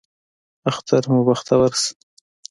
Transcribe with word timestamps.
اختر 0.69 1.03
مو 1.11 1.19
بختور 1.27 1.71
شه 1.81 1.91